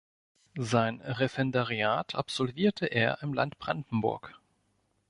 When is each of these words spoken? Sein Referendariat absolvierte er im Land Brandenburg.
Sein 0.57 0.99
Referendariat 1.01 2.15
absolvierte 2.15 2.87
er 2.87 3.19
im 3.21 3.33
Land 3.35 3.59
Brandenburg. 3.59 4.33